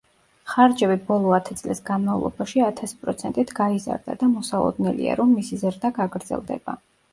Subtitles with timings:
[0.51, 6.79] ხარჯები ბოლო ათი წლის განმავლობაში ათასი პროცენტით გაიზარდა და მოსალოდნელია, რომ მისი ზრდა გაგრძელდება.